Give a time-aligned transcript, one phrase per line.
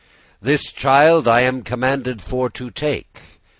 [0.41, 3.19] "This child I am commanded for to take."